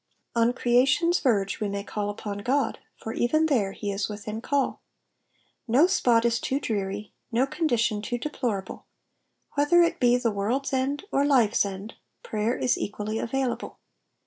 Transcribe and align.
On 0.35 0.51
creation's 0.51 1.19
verge 1.19 1.59
we 1.59 1.69
may 1.69 1.83
call 1.83 2.09
upon 2.09 2.39
God, 2.39 2.79
for 2.97 3.13
even 3.13 3.45
there 3.45 3.71
he 3.73 3.91
is 3.91 4.09
within 4.09 4.41
call. 4.41 4.81
No 5.67 5.85
spot 5.85 6.25
is 6.25 6.39
too 6.39 6.59
dreary, 6.59 7.13
no 7.31 7.45
condition 7.45 8.01
too 8.01 8.17
deplor 8.17 8.63
able; 8.63 8.87
whether 9.53 9.83
it 9.83 9.99
be 9.99 10.17
the 10.17 10.33
world^s 10.33 10.73
end 10.73 11.03
or 11.11 11.23
life's 11.23 11.63
end, 11.67 11.93
prayer 12.23 12.57
is 12.57 12.79
equully 12.81 13.19
available. 13.21 13.77